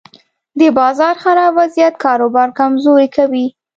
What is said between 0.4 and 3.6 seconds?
د بازار خراب وضعیت کاروبار کمزوری کوي.